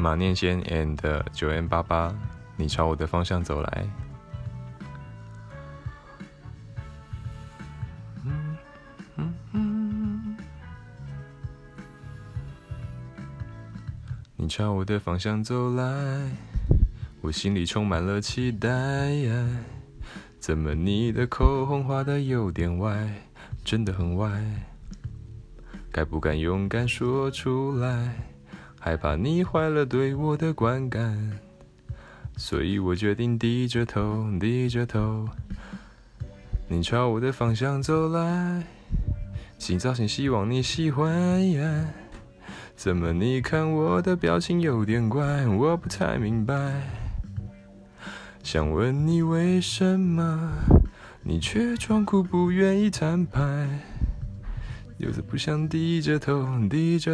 [0.00, 0.96] 马念先 and
[1.32, 2.14] 九 N 八八，
[2.56, 3.86] 你朝我的方向走来。
[14.36, 16.30] 你朝我的方向走来，
[17.20, 18.70] 我心里充满了期待。
[20.38, 23.12] 怎么你的口红画的有点歪，
[23.64, 24.30] 真的很歪？
[25.90, 28.14] 该不敢勇敢说出来，
[28.80, 31.38] 害怕你坏了对我的观感，
[32.36, 35.28] 所以我决定低着头，低着头。
[36.68, 38.62] 你朝我的方向走来，
[39.58, 41.42] 新造型希望你喜欢。
[42.76, 46.82] 怎么你看我的表情有点怪，我不太明白。
[48.44, 50.52] 想问你为什么，
[51.22, 53.68] 你却装酷不愿意摊牌，
[54.98, 57.06] 有着不想低着头，低着。